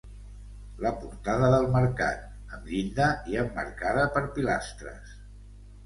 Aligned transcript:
La 0.85 0.91
Portada 1.01 1.51
del 1.57 1.67
mercat, 1.77 2.25
amb 2.57 2.73
llinda, 2.73 3.13
i 3.35 3.41
emmarcada 3.45 4.11
per 4.19 4.27
pilastres. 4.39 5.19